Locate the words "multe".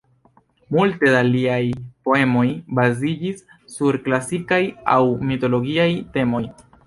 0.75-1.11